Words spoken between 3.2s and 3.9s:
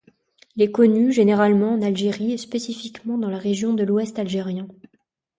la région de